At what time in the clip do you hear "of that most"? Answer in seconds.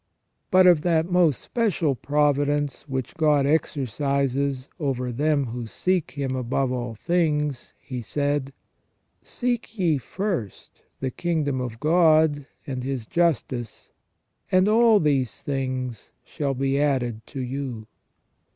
0.65-1.39